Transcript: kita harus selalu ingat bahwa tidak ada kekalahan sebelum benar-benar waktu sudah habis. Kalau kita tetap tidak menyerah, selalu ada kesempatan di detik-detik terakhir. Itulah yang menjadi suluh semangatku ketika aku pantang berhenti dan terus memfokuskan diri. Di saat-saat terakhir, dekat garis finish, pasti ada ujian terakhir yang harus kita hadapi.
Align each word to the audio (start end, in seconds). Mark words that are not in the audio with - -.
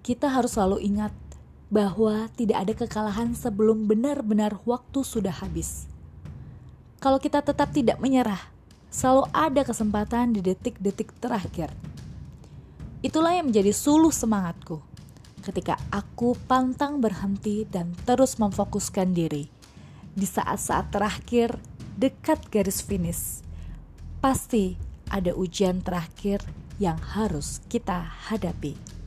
kita 0.00 0.32
harus 0.32 0.56
selalu 0.56 0.80
ingat 0.84 1.12
bahwa 1.70 2.26
tidak 2.34 2.58
ada 2.66 2.74
kekalahan 2.74 3.36
sebelum 3.36 3.86
benar-benar 3.86 4.58
waktu 4.66 5.06
sudah 5.06 5.32
habis. 5.32 5.86
Kalau 6.98 7.22
kita 7.22 7.40
tetap 7.40 7.70
tidak 7.70 8.02
menyerah, 8.02 8.40
selalu 8.90 9.30
ada 9.30 9.62
kesempatan 9.62 10.34
di 10.34 10.42
detik-detik 10.42 11.14
terakhir. 11.22 11.70
Itulah 13.00 13.38
yang 13.38 13.48
menjadi 13.48 13.72
suluh 13.72 14.12
semangatku 14.12 14.82
ketika 15.40 15.80
aku 15.88 16.36
pantang 16.44 17.00
berhenti 17.00 17.64
dan 17.64 17.96
terus 18.04 18.36
memfokuskan 18.36 19.16
diri. 19.16 19.48
Di 20.12 20.26
saat-saat 20.28 20.92
terakhir, 20.92 21.56
dekat 21.96 22.52
garis 22.52 22.84
finish, 22.84 23.40
pasti 24.20 24.76
ada 25.08 25.32
ujian 25.32 25.80
terakhir 25.80 26.44
yang 26.76 27.00
harus 27.00 27.64
kita 27.72 28.04
hadapi. 28.28 28.99